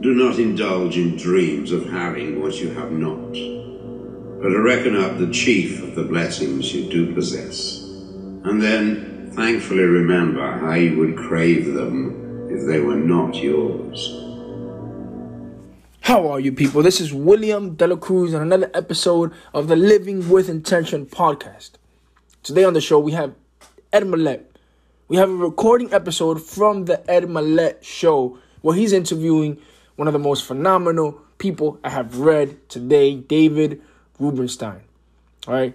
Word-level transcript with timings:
Do 0.00 0.12
not 0.12 0.38
indulge 0.38 0.98
in 0.98 1.16
dreams 1.16 1.72
of 1.72 1.88
having 1.88 2.42
what 2.42 2.60
you 2.60 2.68
have 2.72 2.92
not, 2.92 3.32
but 4.42 4.50
reckon 4.50 4.94
up 4.94 5.16
the 5.16 5.30
chief 5.32 5.82
of 5.82 5.94
the 5.94 6.02
blessings 6.02 6.74
you 6.74 6.90
do 6.90 7.14
possess, 7.14 7.82
and 8.44 8.60
then 8.60 9.32
thankfully 9.34 9.84
remember 9.84 10.58
how 10.58 10.74
you 10.74 10.98
would 10.98 11.16
crave 11.16 11.72
them 11.72 12.46
if 12.50 12.66
they 12.66 12.78
were 12.78 12.96
not 12.96 13.36
yours. 13.36 14.22
How 16.00 16.28
are 16.28 16.40
you 16.40 16.52
people? 16.52 16.82
This 16.82 17.00
is 17.00 17.14
William 17.14 17.74
Dela 17.74 17.96
Cruz 17.96 18.34
and 18.34 18.42
another 18.42 18.70
episode 18.74 19.32
of 19.54 19.66
the 19.68 19.76
Living 19.76 20.28
with 20.28 20.50
Intention 20.50 21.06
podcast. 21.06 21.70
Today 22.42 22.64
on 22.64 22.74
the 22.74 22.82
show 22.82 22.98
we 22.98 23.12
have 23.12 23.34
Ed 23.94 24.02
Mylett. 24.04 24.44
We 25.08 25.16
have 25.16 25.30
a 25.30 25.34
recording 25.34 25.94
episode 25.94 26.42
from 26.42 26.84
the 26.84 27.10
Ed 27.10 27.24
Mylett 27.24 27.82
show 27.82 28.38
where 28.60 28.76
he's 28.76 28.92
interviewing 28.92 29.58
one 29.96 30.08
of 30.08 30.12
the 30.12 30.18
most 30.18 30.44
phenomenal 30.44 31.20
people 31.38 31.78
I 31.82 31.90
have 31.90 32.18
read 32.18 32.68
today, 32.68 33.16
David 33.16 33.82
Rubenstein. 34.18 34.82
All 35.46 35.54
right. 35.54 35.74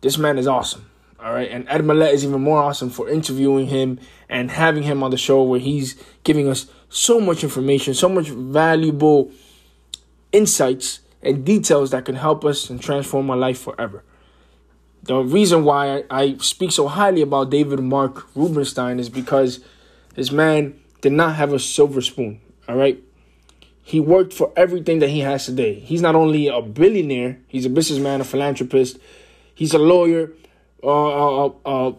This 0.00 0.18
man 0.18 0.38
is 0.38 0.46
awesome. 0.46 0.88
All 1.20 1.32
right. 1.32 1.50
And 1.50 1.68
Ed 1.68 1.82
Mylett 1.82 2.12
is 2.12 2.24
even 2.24 2.40
more 2.40 2.58
awesome 2.58 2.90
for 2.90 3.08
interviewing 3.08 3.66
him 3.66 3.98
and 4.28 4.50
having 4.50 4.82
him 4.82 5.02
on 5.02 5.10
the 5.10 5.16
show 5.16 5.42
where 5.42 5.60
he's 5.60 5.96
giving 6.24 6.48
us 6.48 6.66
so 6.88 7.20
much 7.20 7.42
information, 7.42 7.94
so 7.94 8.08
much 8.08 8.28
valuable 8.28 9.30
insights 10.32 11.00
and 11.22 11.44
details 11.44 11.90
that 11.90 12.04
can 12.04 12.14
help 12.14 12.44
us 12.44 12.70
and 12.70 12.80
transform 12.80 13.30
our 13.30 13.36
life 13.36 13.58
forever. 13.58 14.04
The 15.02 15.16
reason 15.16 15.64
why 15.64 16.04
I 16.10 16.36
speak 16.38 16.72
so 16.72 16.88
highly 16.88 17.22
about 17.22 17.50
David 17.50 17.80
Mark 17.80 18.26
Rubenstein 18.34 18.98
is 18.98 19.08
because 19.08 19.60
this 20.14 20.32
man 20.32 20.78
did 21.00 21.12
not 21.12 21.36
have 21.36 21.52
a 21.52 21.58
silver 21.58 22.00
spoon. 22.00 22.40
All 22.68 22.76
right. 22.76 23.02
He 23.86 24.00
worked 24.00 24.32
for 24.32 24.52
everything 24.56 24.98
that 24.98 25.10
he 25.10 25.20
has 25.20 25.46
today. 25.46 25.74
He's 25.74 26.02
not 26.02 26.16
only 26.16 26.48
a 26.48 26.60
billionaire, 26.60 27.38
he's 27.46 27.66
a 27.66 27.70
businessman, 27.70 28.20
a 28.20 28.24
philanthropist, 28.24 28.98
he's 29.54 29.74
a 29.74 29.78
lawyer, 29.78 30.32
uh, 30.82 31.44
uh, 31.46 31.52
uh, 31.64 31.92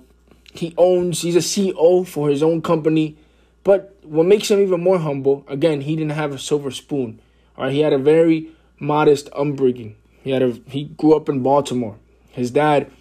he 0.52 0.74
owns, 0.78 1.22
he's 1.22 1.38
a 1.38 1.40
CEO 1.40 2.06
for 2.06 2.28
his 2.28 2.44
own 2.44 2.62
company. 2.62 3.16
But 3.64 3.96
what 4.04 4.26
makes 4.26 4.52
him 4.52 4.60
even 4.60 4.84
more 4.84 5.00
humble, 5.00 5.46
again, 5.48 5.80
he 5.80 5.96
didn't 5.96 6.12
have 6.12 6.34
a 6.34 6.38
silver 6.38 6.72
spoon. 6.72 7.22
All 7.58 7.64
right, 7.64 7.74
he 7.74 7.80
had 7.80 7.94
a 7.94 7.98
very 7.98 8.50
modest 8.80 9.30
upbringing. 9.34 9.96
He 10.22 10.32
had 10.32 10.42
a 10.44 10.60
he 10.68 10.84
grew 10.84 11.16
up 11.16 11.30
in 11.30 11.42
Baltimore. 11.42 11.96
His 12.32 12.52
dad 12.52 12.92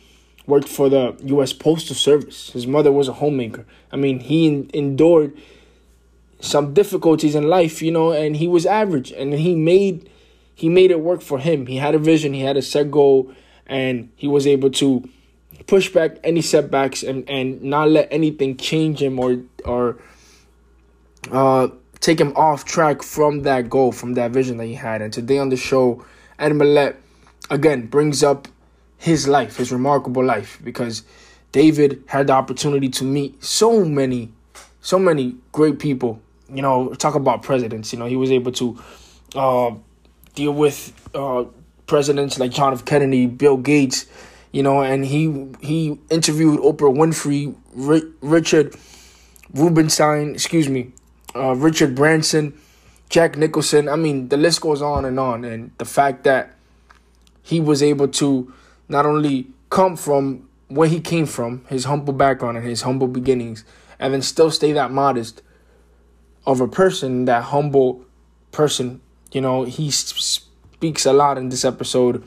worked 0.46 0.68
for 0.68 0.88
the 0.88 1.16
U.S. 1.24 1.52
Postal 1.52 1.96
Service. 1.96 2.50
His 2.50 2.68
mother 2.68 2.92
was 2.92 3.08
a 3.08 3.14
homemaker. 3.14 3.66
I 3.90 3.96
mean, 3.96 4.20
he 4.20 4.68
endured 4.72 5.36
some 6.46 6.74
difficulties 6.74 7.34
in 7.34 7.48
life, 7.48 7.82
you 7.82 7.90
know, 7.90 8.12
and 8.12 8.36
he 8.36 8.48
was 8.48 8.66
average, 8.66 9.12
and 9.12 9.34
he 9.34 9.54
made 9.54 10.08
he 10.54 10.68
made 10.68 10.90
it 10.90 11.00
work 11.00 11.20
for 11.20 11.38
him. 11.38 11.66
He 11.66 11.76
had 11.76 11.94
a 11.94 11.98
vision, 11.98 12.32
he 12.32 12.40
had 12.40 12.56
a 12.56 12.62
set 12.62 12.90
goal, 12.90 13.32
and 13.66 14.10
he 14.16 14.26
was 14.26 14.46
able 14.46 14.70
to 14.70 15.06
push 15.66 15.88
back 15.90 16.18
any 16.24 16.40
setbacks 16.40 17.02
and 17.02 17.28
and 17.28 17.62
not 17.62 17.90
let 17.90 18.08
anything 18.10 18.56
change 18.56 19.02
him 19.02 19.18
or 19.18 19.42
or 19.64 19.98
uh 21.30 21.68
take 22.00 22.20
him 22.20 22.32
off 22.36 22.64
track 22.64 23.02
from 23.02 23.42
that 23.42 23.68
goal, 23.68 23.92
from 23.92 24.14
that 24.14 24.30
vision 24.30 24.58
that 24.58 24.66
he 24.66 24.74
had. 24.74 25.02
And 25.02 25.12
today 25.12 25.38
on 25.38 25.48
the 25.48 25.56
show, 25.56 26.04
Ed 26.38 26.52
Mylett 26.52 26.96
again 27.50 27.86
brings 27.86 28.22
up 28.22 28.48
his 28.98 29.26
life, 29.28 29.56
his 29.56 29.72
remarkable 29.72 30.24
life, 30.24 30.60
because 30.62 31.02
David 31.52 32.02
had 32.06 32.28
the 32.28 32.32
opportunity 32.32 32.88
to 32.90 33.04
meet 33.04 33.42
so 33.42 33.84
many, 33.84 34.32
so 34.80 34.98
many 34.98 35.36
great 35.52 35.78
people. 35.78 36.20
You 36.52 36.62
know, 36.62 36.94
talk 36.94 37.14
about 37.14 37.42
presidents. 37.42 37.92
You 37.92 37.98
know, 37.98 38.06
he 38.06 38.16
was 38.16 38.30
able 38.30 38.52
to 38.52 38.78
uh, 39.34 39.74
deal 40.34 40.52
with 40.52 40.92
uh, 41.14 41.44
presidents 41.86 42.38
like 42.38 42.52
John 42.52 42.72
F. 42.72 42.84
Kennedy, 42.84 43.26
Bill 43.26 43.56
Gates. 43.56 44.06
You 44.52 44.62
know, 44.62 44.82
and 44.82 45.04
he 45.04 45.48
he 45.60 45.98
interviewed 46.08 46.60
Oprah 46.60 46.94
Winfrey, 46.94 47.54
Richard 48.20 48.74
Rubenstein, 49.52 50.34
excuse 50.34 50.68
me, 50.68 50.92
uh, 51.34 51.54
Richard 51.54 51.94
Branson, 51.94 52.58
Jack 53.08 53.36
Nicholson. 53.36 53.88
I 53.88 53.96
mean, 53.96 54.28
the 54.28 54.36
list 54.36 54.60
goes 54.60 54.82
on 54.82 55.04
and 55.04 55.18
on. 55.18 55.44
And 55.44 55.72
the 55.78 55.84
fact 55.84 56.24
that 56.24 56.54
he 57.42 57.60
was 57.60 57.82
able 57.82 58.08
to 58.08 58.52
not 58.88 59.06
only 59.06 59.48
come 59.70 59.96
from 59.96 60.48
where 60.68 60.88
he 60.88 61.00
came 61.00 61.26
from, 61.26 61.64
his 61.68 61.84
humble 61.84 62.12
background 62.12 62.56
and 62.56 62.66
his 62.66 62.82
humble 62.82 63.08
beginnings, 63.08 63.64
and 63.98 64.12
then 64.12 64.22
still 64.22 64.50
stay 64.50 64.72
that 64.72 64.90
modest 64.90 65.42
of 66.46 66.60
a 66.60 66.68
person, 66.68 67.24
that 67.26 67.44
humble 67.44 68.04
person. 68.52 69.00
You 69.32 69.40
know, 69.40 69.64
he 69.64 69.90
speaks 69.90 71.04
a 71.06 71.12
lot 71.12 71.38
in 71.38 71.48
this 71.48 71.64
episode 71.64 72.22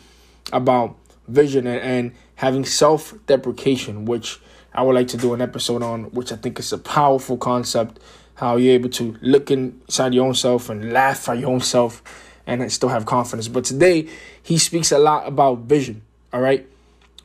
about 0.51 0.97
vision 1.27 1.67
and, 1.67 1.79
and 1.79 2.11
having 2.35 2.65
self 2.65 3.13
deprecation, 3.27 4.05
which 4.05 4.39
I 4.73 4.83
would 4.83 4.95
like 4.95 5.07
to 5.09 5.17
do 5.17 5.33
an 5.33 5.41
episode 5.41 5.81
on, 5.81 6.05
which 6.11 6.31
I 6.31 6.35
think 6.35 6.59
is 6.59 6.71
a 6.73 6.77
powerful 6.77 7.37
concept 7.37 7.99
how 8.39 8.55
you're 8.55 8.73
able 8.73 8.89
to 8.89 9.17
look 9.21 9.51
inside 9.51 10.13
your 10.13 10.25
own 10.25 10.33
self 10.33 10.69
and 10.69 10.93
laugh 10.93 11.27
at 11.27 11.39
your 11.39 11.49
own 11.49 11.59
self 11.59 12.01
and 12.47 12.71
still 12.71 12.87
have 12.87 13.05
confidence. 13.05 13.49
But 13.49 13.65
today, 13.65 14.07
he 14.41 14.57
speaks 14.57 14.93
a 14.93 14.97
lot 14.97 15.27
about 15.27 15.59
vision. 15.59 16.03
All 16.31 16.39
right. 16.39 16.65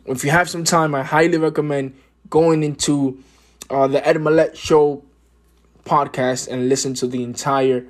If 0.06 0.25
you 0.25 0.31
have 0.31 0.50
some 0.50 0.65
time, 0.65 0.93
I 0.93 1.05
highly 1.05 1.38
recommend 1.38 1.94
going 2.28 2.65
into 2.65 3.22
uh, 3.71 3.87
the 3.87 4.06
Ed 4.06 4.16
Mylett 4.16 4.56
Show 4.56 5.05
podcast 5.84 6.49
and 6.49 6.69
listen 6.69 6.95
to 6.95 7.06
the 7.06 7.22
entire 7.22 7.87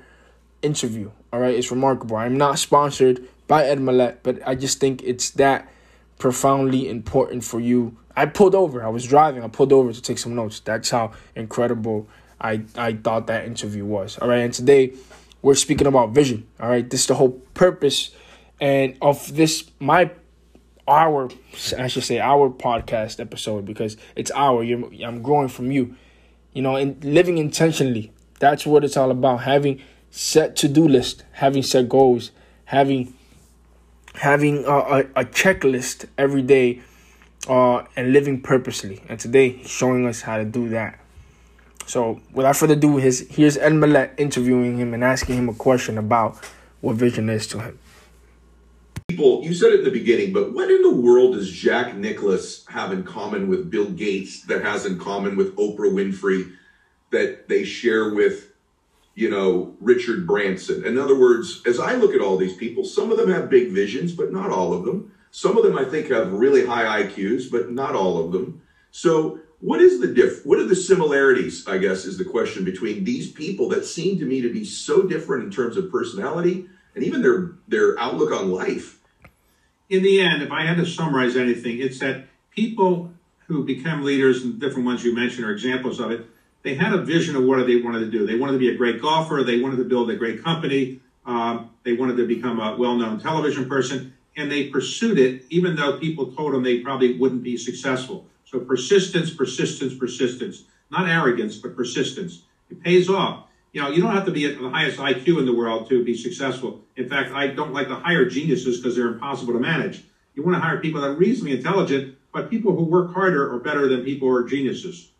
interview. 0.61 1.11
All 1.31 1.39
right. 1.39 1.53
It's 1.55 1.71
remarkable. 1.71 2.17
I'm 2.17 2.37
not 2.37 2.59
sponsored 2.59 3.27
by 3.47 3.65
Ed 3.65 3.79
Mylett, 3.79 4.17
but 4.23 4.39
I 4.47 4.55
just 4.55 4.79
think 4.79 5.03
it's 5.03 5.31
that 5.31 5.69
profoundly 6.17 6.89
important 6.89 7.43
for 7.43 7.59
you. 7.59 7.97
I 8.15 8.25
pulled 8.25 8.55
over. 8.55 8.83
I 8.83 8.89
was 8.89 9.05
driving. 9.05 9.43
I 9.43 9.47
pulled 9.47 9.73
over 9.73 9.91
to 9.91 10.01
take 10.01 10.17
some 10.17 10.35
notes. 10.35 10.61
That's 10.61 10.89
how 10.89 11.11
incredible 11.35 12.07
I, 12.39 12.61
I 12.77 12.93
thought 12.93 13.27
that 13.27 13.45
interview 13.45 13.85
was. 13.85 14.17
All 14.17 14.29
right, 14.29 14.39
and 14.39 14.53
today 14.53 14.93
we're 15.41 15.55
speaking 15.55 15.87
about 15.87 16.11
vision. 16.11 16.47
All 16.59 16.69
right, 16.69 16.89
this 16.89 17.01
is 17.01 17.07
the 17.07 17.15
whole 17.15 17.41
purpose 17.53 18.11
and 18.59 18.97
of 19.01 19.35
this 19.35 19.69
my 19.79 20.11
our 20.87 21.29
I 21.77 21.87
should 21.87 22.03
say 22.03 22.19
our 22.19 22.49
podcast 22.49 23.19
episode 23.19 23.65
because 23.65 23.97
it's 24.15 24.31
our. 24.31 24.63
I'm 24.63 25.21
growing 25.21 25.47
from 25.47 25.71
you, 25.71 25.95
you 26.55 26.63
know, 26.63 26.75
and 26.75 27.03
living 27.03 27.37
intentionally. 27.37 28.11
That's 28.39 28.65
what 28.65 28.83
it's 28.83 28.97
all 28.97 29.11
about. 29.11 29.43
Having 29.43 29.81
set 30.09 30.55
to 30.55 30.67
do 30.67 30.87
list, 30.87 31.23
having 31.33 31.61
set 31.61 31.87
goals, 31.87 32.31
having 32.65 33.13
having 34.15 34.63
a, 34.65 34.69
a, 34.69 34.99
a 34.99 35.25
checklist 35.25 36.05
every 36.17 36.41
day, 36.41 36.81
uh, 37.47 37.83
and 37.95 38.13
living 38.13 38.41
purposely. 38.41 39.03
And 39.09 39.19
today, 39.19 39.49
he's 39.49 39.69
showing 39.69 40.07
us 40.07 40.21
how 40.21 40.37
to 40.37 40.45
do 40.45 40.69
that. 40.69 40.99
So 41.85 42.21
without 42.33 42.55
further 42.55 42.73
ado, 42.73 42.97
his 42.97 43.27
here's 43.29 43.57
Ed 43.57 43.73
Mylett 43.73 44.11
interviewing 44.17 44.77
him 44.77 44.93
and 44.93 45.03
asking 45.03 45.37
him 45.37 45.49
a 45.49 45.53
question 45.53 45.97
about 45.97 46.43
what 46.81 46.95
vision 46.95 47.29
is 47.29 47.45
to 47.47 47.59
him. 47.59 47.79
People, 49.15 49.43
you 49.43 49.53
said 49.53 49.71
it 49.71 49.79
in 49.79 49.85
the 49.85 49.91
beginning, 49.91 50.33
but 50.33 50.51
what 50.51 50.69
in 50.69 50.81
the 50.81 50.93
world 50.93 51.35
does 51.35 51.49
Jack 51.49 51.95
Nicklaus 51.95 52.65
have 52.67 52.91
in 52.91 53.03
common 53.03 53.47
with 53.47 53.69
Bill 53.69 53.89
Gates 53.91 54.41
that 54.47 54.61
has 54.61 54.85
in 54.85 54.99
common 54.99 55.37
with 55.37 55.55
Oprah 55.55 55.89
Winfrey 55.89 56.51
that 57.11 57.47
they 57.47 57.63
share 57.63 58.13
with, 58.13 58.49
you 59.13 59.29
know, 59.29 59.73
Richard 59.79 60.27
Branson? 60.27 60.83
In 60.83 60.97
other 60.97 61.17
words, 61.17 61.61
as 61.65 61.79
I 61.79 61.93
look 61.95 62.13
at 62.13 62.19
all 62.19 62.35
these 62.35 62.57
people, 62.57 62.83
some 62.83 63.09
of 63.09 63.17
them 63.17 63.29
have 63.29 63.49
big 63.49 63.71
visions, 63.71 64.11
but 64.11 64.33
not 64.33 64.49
all 64.49 64.73
of 64.73 64.83
them. 64.83 65.13
Some 65.31 65.55
of 65.55 65.63
them 65.63 65.77
I 65.77 65.85
think 65.85 66.09
have 66.09 66.33
really 66.33 66.65
high 66.65 67.03
IQs, 67.03 67.49
but 67.49 67.71
not 67.71 67.95
all 67.95 68.17
of 68.17 68.33
them. 68.33 68.63
So 68.91 69.39
what 69.59 69.81
is 69.81 70.01
the 70.01 70.07
diff? 70.07 70.45
What 70.45 70.59
are 70.59 70.67
the 70.67 70.75
similarities? 70.75 71.65
I 71.67 71.77
guess 71.77 72.05
is 72.05 72.17
the 72.17 72.25
question 72.25 72.65
between 72.65 73.05
these 73.05 73.31
people 73.31 73.69
that 73.69 73.85
seem 73.85 74.19
to 74.19 74.25
me 74.25 74.41
to 74.41 74.51
be 74.51 74.65
so 74.65 75.03
different 75.03 75.45
in 75.45 75.51
terms 75.51 75.77
of 75.77 75.89
personality 75.89 76.67
and 76.95 77.03
even 77.03 77.21
their 77.21 77.51
their 77.67 77.99
outlook 77.99 78.31
on 78.31 78.51
life. 78.51 78.99
In 79.89 80.01
the 80.01 80.21
end, 80.21 80.41
if 80.41 80.51
I 80.51 80.65
had 80.65 80.77
to 80.77 80.85
summarize 80.85 81.35
anything, 81.35 81.79
it's 81.79 81.99
that 81.99 82.25
people 82.49 83.11
who 83.47 83.63
become 83.63 84.03
leaders, 84.03 84.43
and 84.43 84.59
different 84.59 84.85
ones 84.85 85.03
you 85.03 85.13
mentioned 85.13 85.45
are 85.45 85.51
examples 85.51 85.99
of 85.99 86.09
it. 86.11 86.25
They 86.63 86.73
had 86.73 86.93
a 86.93 87.01
vision 87.03 87.35
of 87.35 87.43
what 87.43 87.63
they 87.67 87.75
wanted 87.75 87.99
to 87.99 88.09
do. 88.09 88.25
They 88.25 88.35
wanted 88.35 88.53
to 88.53 88.57
be 88.57 88.69
a 88.69 88.75
great 88.75 88.99
golfer. 88.99 89.43
They 89.43 89.61
wanted 89.61 89.77
to 89.77 89.83
build 89.83 90.09
a 90.09 90.15
great 90.15 90.43
company. 90.43 90.99
Um, 91.25 91.69
they 91.83 91.93
wanted 91.93 92.17
to 92.17 92.25
become 92.25 92.59
a 92.59 92.75
well-known 92.75 93.19
television 93.19 93.69
person, 93.69 94.15
and 94.35 94.51
they 94.51 94.69
pursued 94.69 95.19
it, 95.19 95.43
even 95.49 95.75
though 95.75 95.99
people 95.99 96.31
told 96.31 96.53
them 96.53 96.63
they 96.63 96.79
probably 96.79 97.17
wouldn't 97.19 97.43
be 97.43 97.55
successful. 97.55 98.25
So 98.45 98.59
persistence, 98.59 99.31
persistence, 99.31 99.93
persistence. 99.93 100.63
Not 100.89 101.07
arrogance, 101.07 101.57
but 101.57 101.75
persistence. 101.75 102.43
It 102.71 102.81
pays 102.81 103.09
off. 103.09 103.44
You 103.75 103.81
know, 103.81 103.89
you 103.89 104.01
don't 104.01 104.15
have 104.15 104.23
to 104.23 104.31
be 104.31 104.45
at 104.45 104.57
the 104.57 104.69
highest 104.69 104.99
IQ 104.99 105.37
in 105.37 105.45
the 105.45 105.53
world 105.53 105.89
to 105.89 106.01
be 106.01 106.15
successful. 106.15 106.79
In 106.95 107.09
fact, 107.09 107.33
I 107.33 107.47
don't 107.47 107.73
like 107.73 107.89
to 107.89 107.95
hire 107.95 108.23
geniuses 108.23 108.77
because 108.77 108.95
they're 108.95 109.09
impossible 109.09 109.51
to 109.51 109.59
manage. 109.59 110.01
You 110.33 110.43
want 110.43 110.55
to 110.55 110.61
hire 110.61 110.79
people 110.79 111.01
that 111.01 111.07
are 111.07 111.15
reasonably 111.15 111.57
intelligent, 111.57 112.15
but 112.31 112.49
people 112.49 112.73
who 112.73 112.85
work 112.85 113.13
harder 113.13 113.53
are 113.53 113.59
better 113.59 113.89
than 113.89 114.05
people 114.05 114.29
who 114.29 114.33
are 114.33 114.45
geniuses. 114.45 115.11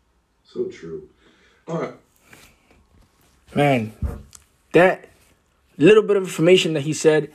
So 0.44 0.64
true. 0.68 1.06
All 1.68 1.78
right. 1.78 1.94
Man, 3.54 3.92
that 4.72 5.10
little 5.76 6.02
bit 6.02 6.16
of 6.16 6.22
information 6.22 6.72
that 6.72 6.80
he 6.80 6.94
said 6.94 7.30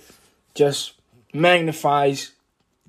just 0.55 0.93
magnifies 1.35 2.31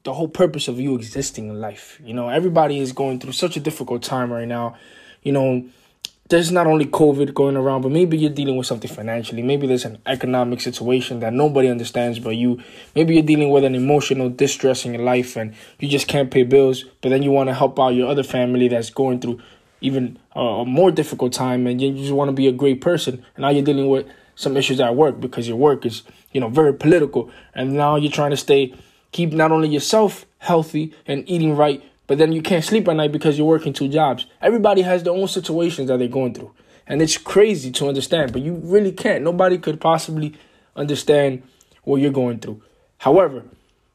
the 0.04 0.14
whole 0.14 0.28
purpose 0.28 0.68
of 0.68 0.80
you 0.80 0.94
existing 0.94 1.50
in 1.50 1.60
life. 1.60 2.00
You 2.02 2.14
know, 2.14 2.30
everybody 2.30 2.78
is 2.78 2.92
going 2.92 3.20
through 3.20 3.32
such 3.32 3.58
a 3.58 3.60
difficult 3.60 4.02
time 4.02 4.32
right 4.32 4.48
now. 4.48 4.78
You 5.22 5.32
know, 5.32 5.66
there's 6.32 6.50
not 6.50 6.66
only 6.66 6.86
COVID 6.86 7.34
going 7.34 7.58
around, 7.58 7.82
but 7.82 7.92
maybe 7.92 8.16
you're 8.16 8.30
dealing 8.30 8.56
with 8.56 8.66
something 8.66 8.90
financially. 8.90 9.42
Maybe 9.42 9.66
there's 9.66 9.84
an 9.84 9.98
economic 10.06 10.62
situation 10.62 11.20
that 11.20 11.34
nobody 11.34 11.68
understands 11.68 12.18
but 12.18 12.36
you. 12.36 12.58
Maybe 12.94 13.12
you're 13.12 13.22
dealing 13.22 13.50
with 13.50 13.64
an 13.64 13.74
emotional 13.74 14.30
distress 14.30 14.86
in 14.86 14.94
your 14.94 15.02
life 15.02 15.36
and 15.36 15.54
you 15.78 15.88
just 15.88 16.08
can't 16.08 16.30
pay 16.30 16.44
bills, 16.44 16.84
but 17.02 17.10
then 17.10 17.22
you 17.22 17.30
want 17.30 17.50
to 17.50 17.54
help 17.54 17.78
out 17.78 17.90
your 17.90 18.08
other 18.08 18.22
family 18.22 18.68
that's 18.68 18.88
going 18.88 19.20
through 19.20 19.42
even 19.82 20.18
a 20.34 20.64
more 20.66 20.90
difficult 20.90 21.34
time 21.34 21.66
and 21.66 21.82
you 21.82 21.92
just 21.92 22.12
want 22.12 22.28
to 22.28 22.32
be 22.32 22.48
a 22.48 22.52
great 22.52 22.80
person. 22.80 23.22
And 23.36 23.42
now 23.42 23.50
you're 23.50 23.62
dealing 23.62 23.88
with 23.88 24.06
some 24.34 24.56
issues 24.56 24.80
at 24.80 24.96
work 24.96 25.20
because 25.20 25.46
your 25.46 25.58
work 25.58 25.84
is, 25.84 26.02
you 26.32 26.40
know, 26.40 26.48
very 26.48 26.72
political. 26.72 27.30
And 27.54 27.74
now 27.74 27.96
you're 27.96 28.10
trying 28.10 28.30
to 28.30 28.38
stay, 28.38 28.74
keep 29.10 29.34
not 29.34 29.52
only 29.52 29.68
yourself 29.68 30.24
healthy 30.38 30.94
and 31.06 31.28
eating 31.28 31.58
right, 31.58 31.82
but 32.12 32.18
then 32.18 32.32
you 32.32 32.42
can't 32.42 32.62
sleep 32.62 32.86
at 32.88 32.96
night 32.96 33.10
because 33.10 33.38
you're 33.38 33.46
working 33.46 33.72
two 33.72 33.88
jobs. 33.88 34.26
Everybody 34.42 34.82
has 34.82 35.02
their 35.02 35.14
own 35.14 35.28
situations 35.28 35.88
that 35.88 35.98
they're 35.98 36.08
going 36.08 36.34
through. 36.34 36.52
And 36.86 37.00
it's 37.00 37.16
crazy 37.16 37.70
to 37.70 37.88
understand, 37.88 38.34
but 38.34 38.42
you 38.42 38.56
really 38.56 38.92
can't. 38.92 39.24
Nobody 39.24 39.56
could 39.56 39.80
possibly 39.80 40.34
understand 40.76 41.42
what 41.84 42.02
you're 42.02 42.12
going 42.12 42.40
through. 42.40 42.60
However, 42.98 43.44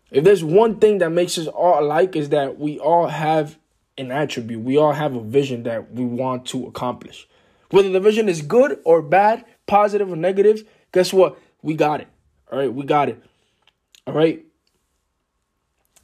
if 0.09 0.23
there's 0.23 0.43
one 0.43 0.79
thing 0.79 0.97
that 0.97 1.11
makes 1.11 1.37
us 1.37 1.45
all 1.45 1.79
alike 1.79 2.15
is 2.15 2.29
that 2.29 2.57
we 2.57 2.79
all 2.79 3.05
have 3.05 3.59
an 3.99 4.11
attribute. 4.11 4.61
We 4.61 4.79
all 4.79 4.93
have 4.93 5.15
a 5.15 5.21
vision 5.21 5.61
that 5.61 5.91
we 5.91 6.03
want 6.03 6.47
to 6.47 6.65
accomplish. 6.65 7.27
Whether 7.69 7.91
the 7.91 7.99
vision 7.99 8.27
is 8.29 8.41
good 8.41 8.79
or 8.83 9.03
bad, 9.03 9.45
positive 9.67 10.11
or 10.11 10.15
negative, 10.15 10.67
guess 10.91 11.13
what? 11.13 11.37
We 11.61 11.75
got 11.75 12.01
it. 12.01 12.07
All 12.51 12.57
right, 12.57 12.73
we 12.73 12.83
got 12.83 13.09
it. 13.09 13.23
All 14.07 14.15
right. 14.15 14.43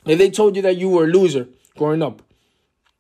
If 0.06 0.20
they 0.20 0.30
told 0.30 0.56
you 0.56 0.62
that 0.62 0.78
you 0.78 0.90
were 0.90 1.06
a 1.06 1.08
loser 1.08 1.48
growing 1.78 2.02
up, 2.02 2.22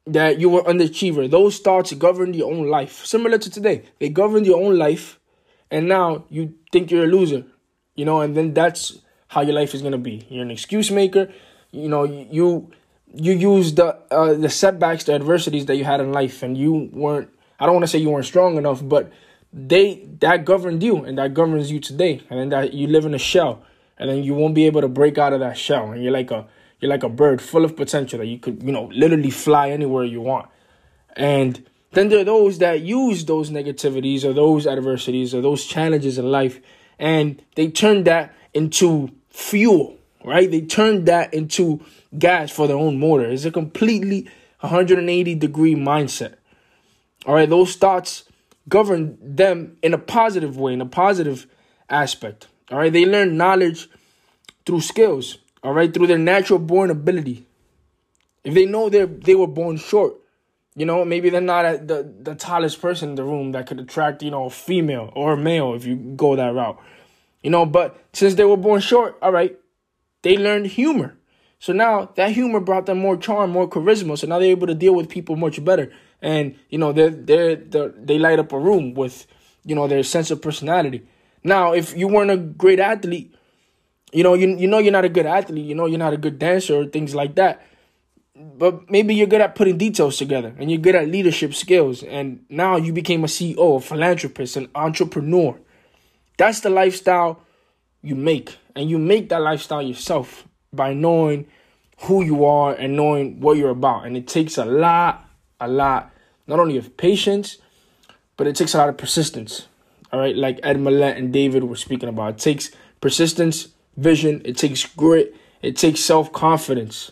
that 0.06 0.40
you 0.40 0.50
were 0.50 0.68
an 0.68 0.78
underachiever, 0.78 1.30
those 1.30 1.60
thoughts 1.60 1.94
governed 1.94 2.36
your 2.36 2.52
own 2.52 2.68
life. 2.68 3.06
Similar 3.06 3.38
to 3.38 3.50
today, 3.50 3.84
they 4.00 4.10
governed 4.10 4.46
your 4.46 4.62
own 4.62 4.78
life, 4.78 5.20
and 5.72 5.88
now 5.88 6.26
you 6.30 6.54
think 6.72 6.92
you're 6.92 7.06
a 7.06 7.08
loser, 7.08 7.46
you 7.96 8.06
know, 8.06 8.22
and 8.22 8.36
then 8.36 8.54
that's 8.54 9.00
how 9.28 9.42
your 9.42 9.56
life 9.56 9.74
is 9.74 9.82
gonna 9.82 9.98
be. 9.98 10.26
You're 10.30 10.44
an 10.44 10.52
excuse 10.52 10.92
maker. 10.92 11.32
You 11.72 11.90
know, 11.90 12.04
you 12.04 12.72
you 13.14 13.34
use 13.34 13.74
the 13.74 13.98
uh, 14.12 14.34
the 14.34 14.50
setbacks, 14.50 15.06
the 15.06 15.14
adversities 15.14 15.66
that 15.68 15.76
you 15.76 15.86
had 15.86 16.02
in 16.02 16.12
life, 16.12 16.44
and 16.44 16.58
you 16.58 16.90
weren't. 16.92 17.30
I 17.60 17.66
don't 17.66 17.76
want 17.76 17.84
to 17.84 17.88
say 17.88 18.00
you 18.00 18.10
weren't 18.10 18.26
strong 18.26 18.58
enough, 18.58 18.88
but 18.88 19.12
they 19.54 20.04
that 20.20 20.46
governed 20.46 20.82
you 20.82 21.04
and 21.06 21.18
that 21.18 21.34
governs 21.34 21.72
you 21.72 21.80
today 21.80 22.22
and 22.30 22.40
then 22.40 22.50
that 22.50 22.74
you 22.74 22.88
live 22.88 23.06
in 23.06 23.14
a 23.14 23.20
shell 23.20 23.64
and 23.98 24.10
then 24.10 24.24
you 24.24 24.34
won't 24.34 24.56
be 24.56 24.66
able 24.66 24.82
to 24.82 24.88
break 24.88 25.18
out 25.20 25.32
of 25.32 25.40
that 25.40 25.58
shell 25.58 25.92
and 25.92 26.04
you're 26.04 26.12
like 26.12 26.32
a 26.32 26.48
you're 26.84 26.90
like 26.90 27.04
a 27.04 27.10
bird 27.10 27.42
full 27.42 27.66
of 27.66 27.76
potential 27.76 28.20
that 28.20 28.26
you 28.26 28.38
could 28.38 28.62
you 28.62 28.72
know 28.72 28.90
literally 28.94 29.30
fly 29.30 29.70
anywhere 29.70 30.04
you 30.04 30.22
want 30.22 30.50
and 31.16 31.66
then 31.92 32.10
there 32.10 32.20
are 32.20 32.24
those 32.24 32.58
that 32.58 32.82
use 32.82 33.26
those 33.26 33.50
negativities 33.50 34.24
or 34.24 34.34
those 34.34 34.68
adversities 34.68 35.34
or 35.34 35.42
those 35.42 35.66
challenges 35.66 36.18
in 36.18 36.30
life 36.30 36.60
and 37.00 37.42
they 37.56 37.70
turn 37.70 38.04
that 38.04 38.34
into 38.54 39.10
fuel 39.30 39.98
right 40.24 40.52
they 40.52 40.62
turn 40.62 41.06
that 41.06 41.34
into 41.34 41.84
gas 42.20 42.52
for 42.52 42.68
their 42.68 42.78
own 42.78 43.00
motor 43.00 43.30
it's 43.30 43.46
a 43.46 43.52
completely 43.52 44.28
180 44.60 45.36
degree 45.36 45.76
mindset 45.76 46.36
all 47.26 47.36
right 47.36 47.50
those 47.50 47.76
thoughts 47.76 48.26
govern 48.68 49.18
them 49.22 49.78
in 49.82 49.94
a 49.94 49.98
positive 49.98 50.58
way, 50.58 50.74
in 50.74 50.82
a 50.82 50.86
positive 50.86 51.48
aspect. 51.90 52.48
All 52.72 52.78
right, 52.78 52.92
they 52.92 53.06
learn 53.06 53.38
knowledge 53.38 53.90
through 54.66 54.82
skills. 54.82 55.38
All 55.64 55.74
right, 55.74 55.94
through 55.94 56.08
their 56.08 56.18
natural 56.18 56.60
born 56.60 56.90
ability. 56.90 57.48
If 58.44 58.54
they 58.54 58.66
know 58.66 58.90
they 58.90 59.06
they 59.06 59.36
were 59.36 59.48
born 59.48 59.78
short, 59.78 60.16
you 60.76 60.86
know, 60.86 61.06
maybe 61.06 61.30
they're 61.30 61.42
not 61.42 61.88
the 61.88 62.14
the 62.22 62.36
tallest 62.36 62.82
person 62.82 63.10
in 63.10 63.16
the 63.16 63.24
room 63.24 63.54
that 63.54 63.68
could 63.68 63.80
attract 63.80 64.22
you 64.22 64.32
know 64.32 64.46
a 64.46 64.50
female 64.50 65.12
or 65.16 65.34
a 65.34 65.38
male 65.38 65.74
if 65.74 65.86
you 65.86 65.96
go 65.96 66.36
that 66.36 66.54
route. 66.54 66.78
You 67.42 67.50
know, 67.50 67.66
but 67.66 67.98
since 68.14 68.36
they 68.36 68.46
were 68.46 68.58
born 68.58 68.82
short, 68.82 69.18
all 69.22 69.32
right, 69.32 69.58
they 70.22 70.38
learned 70.38 70.68
humor. 70.68 71.18
So 71.60 71.72
now 71.72 72.12
that 72.16 72.32
humor 72.32 72.60
brought 72.60 72.86
them 72.86 73.00
more 73.00 73.16
charm, 73.16 73.52
more 73.52 73.70
charisma. 73.70 74.18
So 74.18 74.28
now 74.28 74.40
they're 74.40 74.50
able 74.50 74.68
to 74.68 74.76
deal 74.76 74.94
with 74.94 75.08
people 75.08 75.38
much 75.38 75.64
better 75.64 75.92
and 76.24 76.56
you 76.70 76.80
know 76.80 76.92
they 76.92 77.10
they 77.10 77.56
they 77.56 78.18
light 78.18 78.40
up 78.40 78.52
a 78.54 78.58
room 78.58 78.96
with 78.96 79.28
you 79.64 79.76
know 79.76 79.88
their 79.88 80.02
sense 80.02 80.32
of 80.32 80.42
personality. 80.42 81.04
Now, 81.44 81.74
if 81.74 81.96
you 81.96 82.08
weren't 82.08 82.32
a 82.32 82.38
great 82.38 82.80
athlete, 82.80 83.36
you 84.14 84.24
know 84.24 84.34
you 84.34 84.56
you 84.58 84.68
know 84.68 84.80
you're 84.80 84.92
not 84.92 85.06
a 85.06 85.10
good 85.10 85.26
athlete, 85.26 85.66
you 85.66 85.76
know 85.76 85.86
you're 85.86 86.00
not 86.00 86.14
a 86.14 86.18
good 86.18 86.40
dancer 86.40 86.76
or 86.76 86.86
things 86.86 87.14
like 87.16 87.36
that. 87.36 87.66
But 88.36 88.90
maybe 88.90 89.14
you're 89.14 89.28
good 89.28 89.42
at 89.42 89.56
putting 89.56 89.78
details 89.78 90.18
together 90.18 90.56
and 90.58 90.72
you're 90.72 90.80
good 90.80 90.96
at 90.96 91.08
leadership 91.08 91.54
skills 91.54 92.02
and 92.04 92.44
now 92.50 92.78
you 92.78 92.92
became 92.92 93.24
a 93.24 93.28
CEO, 93.28 93.78
a 93.78 93.80
philanthropist, 93.80 94.58
an 94.58 94.70
entrepreneur. 94.74 95.60
That's 96.38 96.62
the 96.62 96.70
lifestyle 96.70 97.42
you 98.02 98.16
make 98.16 98.58
and 98.76 98.90
you 98.90 98.98
make 98.98 99.30
that 99.30 99.42
lifestyle 99.42 99.82
yourself 99.82 100.48
by 100.72 100.94
knowing 100.94 101.46
who 102.02 102.24
you 102.24 102.44
are 102.44 102.74
and 102.74 102.96
knowing 102.96 103.40
what 103.40 103.58
you're 103.58 103.70
about 103.70 104.06
and 104.06 104.18
it 104.18 104.28
takes 104.28 104.58
a 104.58 104.66
lot 104.66 105.30
a 105.62 105.68
lot 105.68 106.12
not 106.48 106.60
only 106.60 106.78
of 106.78 106.98
patience, 106.98 107.58
but 108.38 108.48
it 108.48 108.56
takes 108.56 108.74
a 108.74 108.78
lot 108.78 108.90
of 108.90 108.98
persistence. 108.98 109.68
All 110.12 110.20
right, 110.20 110.36
like 110.36 110.60
Ed 110.64 110.78
Mylett 110.78 111.18
and 111.18 111.34
David 111.34 111.64
were 111.64 111.76
speaking 111.76 112.10
about. 112.10 112.34
It 112.34 112.40
takes 112.40 112.72
persistence, 113.02 113.70
vision, 113.98 114.42
it 114.46 114.58
takes 114.58 114.86
grit, 114.86 115.36
it 115.62 115.78
takes 115.78 116.00
self 116.00 116.32
confidence, 116.32 117.12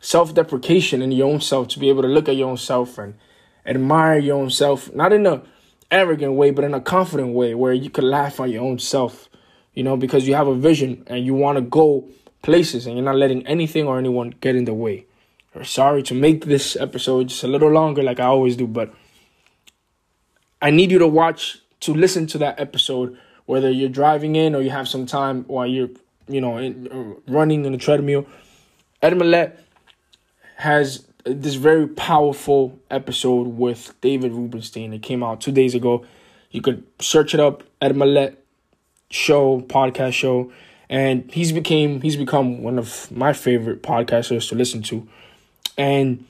self 0.00 0.34
deprecation 0.34 1.02
in 1.02 1.12
your 1.12 1.28
own 1.28 1.40
self 1.40 1.68
to 1.68 1.78
be 1.78 1.88
able 1.88 2.02
to 2.02 2.08
look 2.08 2.28
at 2.28 2.36
your 2.36 2.48
own 2.48 2.56
self 2.56 2.98
and 2.98 3.14
admire 3.66 4.18
your 4.18 4.36
own 4.36 4.50
self, 4.50 4.92
not 4.94 5.12
in 5.12 5.26
a 5.26 5.42
arrogant 5.90 6.34
way, 6.34 6.50
but 6.50 6.64
in 6.64 6.74
a 6.74 6.80
confident 6.80 7.34
way 7.34 7.54
where 7.54 7.72
you 7.72 7.90
can 7.90 8.04
laugh 8.04 8.40
on 8.40 8.50
your 8.50 8.62
own 8.62 8.78
self, 8.78 9.28
you 9.74 9.82
know, 9.82 9.96
because 9.96 10.28
you 10.28 10.34
have 10.34 10.48
a 10.48 10.54
vision 10.54 11.02
and 11.06 11.24
you 11.24 11.34
want 11.34 11.56
to 11.56 11.62
go 11.62 12.08
places 12.42 12.86
and 12.86 12.96
you're 12.96 13.04
not 13.04 13.16
letting 13.16 13.46
anything 13.46 13.86
or 13.86 13.98
anyone 13.98 14.34
get 14.40 14.56
in 14.56 14.64
the 14.64 14.74
way. 14.74 15.06
Or 15.54 15.64
sorry 15.64 16.02
to 16.04 16.14
make 16.14 16.44
this 16.44 16.76
episode 16.76 17.28
just 17.28 17.42
a 17.42 17.48
little 17.48 17.70
longer 17.70 18.02
like 18.02 18.20
I 18.20 18.26
always 18.26 18.56
do, 18.56 18.66
but 18.66 18.94
I 20.60 20.70
need 20.70 20.90
you 20.90 20.98
to 20.98 21.06
watch 21.06 21.58
to 21.80 21.94
listen 21.94 22.26
to 22.28 22.38
that 22.38 22.60
episode 22.60 23.16
whether 23.46 23.70
you're 23.70 23.88
driving 23.88 24.36
in 24.36 24.54
or 24.54 24.60
you 24.60 24.70
have 24.70 24.88
some 24.88 25.06
time 25.06 25.44
while 25.44 25.66
you're 25.66 25.88
you 26.28 26.40
know 26.40 26.58
in, 26.58 26.88
uh, 26.88 27.32
running 27.32 27.66
on 27.66 27.72
the 27.72 27.78
treadmill. 27.78 28.26
Ed 29.02 29.14
Mylett 29.14 29.56
has 30.56 31.06
this 31.24 31.54
very 31.54 31.86
powerful 31.86 32.78
episode 32.90 33.46
with 33.48 33.94
David 34.00 34.32
Rubenstein. 34.32 34.92
It 34.92 35.02
came 35.02 35.22
out 35.22 35.40
two 35.40 35.52
days 35.52 35.74
ago. 35.74 36.04
You 36.50 36.62
could 36.62 36.84
search 37.00 37.34
it 37.34 37.40
up, 37.40 37.62
Ed 37.80 37.92
Mylett 37.92 38.36
show, 39.10 39.60
podcast 39.60 40.14
show, 40.14 40.52
and 40.88 41.30
he's 41.30 41.52
became 41.52 42.00
he's 42.00 42.16
become 42.16 42.62
one 42.62 42.78
of 42.78 43.10
my 43.10 43.32
favorite 43.32 43.82
podcasters 43.82 44.48
to 44.48 44.54
listen 44.54 44.82
to 44.84 45.06
and 45.78 46.24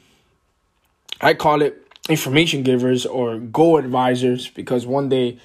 I 1.21 1.35
call 1.35 1.63
it 1.63 1.83
information 2.09 2.63
givers 2.63 3.07
or 3.07 3.39
go 3.39 3.79
advisors 3.79 4.49
because 4.49 4.87
one 4.87 5.09
day 5.09 5.39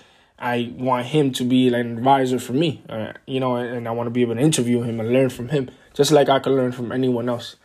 I 0.43 0.73
want 0.75 1.05
him 1.05 1.31
to 1.33 1.45
be 1.45 1.69
like 1.69 1.85
an 1.85 1.97
advisor 1.97 2.37
for 2.37 2.51
me, 2.51 2.83
uh, 2.89 3.13
you 3.25 3.39
know, 3.39 3.55
and 3.55 3.87
I 3.87 3.91
want 3.91 4.07
to 4.07 4.11
be 4.11 4.21
able 4.21 4.35
to 4.35 4.41
interview 4.41 4.81
him 4.81 4.99
and 4.99 5.13
learn 5.13 5.29
from 5.29 5.49
him, 5.49 5.71
just 5.93 6.11
like 6.11 6.27
I 6.27 6.39
can 6.39 6.53
learn 6.55 6.73
from 6.73 6.91
anyone 6.91 7.29
else. 7.29 7.55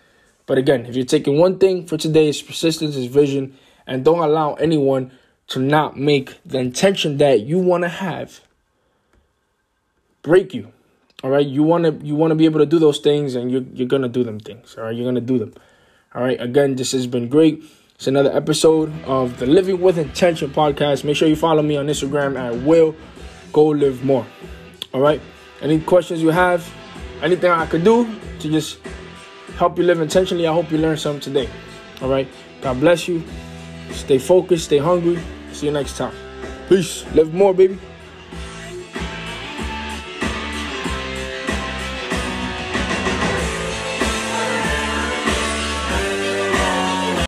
But 0.46 0.58
again, 0.58 0.86
if 0.86 0.94
you're 0.94 1.04
taking 1.04 1.38
one 1.38 1.58
thing 1.58 1.86
for 1.86 1.96
today, 1.96 2.28
is 2.28 2.40
persistence, 2.40 2.94
is 2.94 3.06
vision, 3.06 3.56
and 3.86 4.04
don't 4.04 4.20
allow 4.20 4.54
anyone 4.54 5.10
to 5.48 5.58
not 5.58 5.98
make 5.98 6.38
the 6.46 6.58
intention 6.58 7.16
that 7.18 7.40
you 7.40 7.58
want 7.58 7.82
to 7.82 7.88
have 7.88 8.40
break 10.22 10.54
you. 10.54 10.72
All 11.24 11.30
right, 11.30 11.46
you 11.46 11.64
want 11.64 11.84
to 11.84 12.06
you 12.06 12.14
want 12.14 12.30
to 12.30 12.36
be 12.36 12.44
able 12.44 12.60
to 12.60 12.66
do 12.66 12.78
those 12.78 13.00
things, 13.00 13.34
and 13.34 13.50
you're 13.50 13.66
you're 13.74 13.88
gonna 13.88 14.08
do 14.08 14.22
them 14.22 14.38
things. 14.38 14.76
All 14.78 14.84
right, 14.84 14.94
you're 14.94 15.04
gonna 15.06 15.20
do 15.20 15.38
them. 15.38 15.52
All 16.14 16.22
right. 16.22 16.40
Again, 16.40 16.76
this 16.76 16.92
has 16.92 17.06
been 17.06 17.28
great. 17.28 17.62
It's 17.98 18.06
another 18.06 18.30
episode 18.32 18.92
of 19.06 19.40
the 19.40 19.46
Living 19.46 19.80
with 19.80 19.98
Intention 19.98 20.50
podcast. 20.50 21.02
Make 21.02 21.16
sure 21.16 21.26
you 21.26 21.34
follow 21.34 21.62
me 21.62 21.76
on 21.76 21.88
Instagram 21.88 22.38
at 22.38 22.54
Will 22.62 22.94
Go 23.52 23.66
Live 23.66 24.04
More. 24.04 24.24
All 24.94 25.00
right. 25.00 25.20
Any 25.62 25.80
questions 25.80 26.22
you 26.22 26.28
have, 26.28 26.72
anything 27.22 27.50
I 27.50 27.66
could 27.66 27.82
do 27.82 28.08
to 28.38 28.48
just 28.48 28.78
help 29.56 29.78
you 29.78 29.82
live 29.82 30.00
intentionally, 30.00 30.46
I 30.46 30.52
hope 30.52 30.70
you 30.70 30.78
learned 30.78 31.00
something 31.00 31.20
today. 31.20 31.50
All 32.00 32.08
right. 32.08 32.28
God 32.60 32.78
bless 32.78 33.08
you. 33.08 33.24
Stay 33.90 34.18
focused, 34.18 34.66
stay 34.66 34.78
hungry. 34.78 35.18
See 35.50 35.66
you 35.66 35.72
next 35.72 35.96
time. 35.96 36.14
Peace. 36.68 37.04
Live 37.14 37.34
more, 37.34 37.52
baby. 37.52 37.80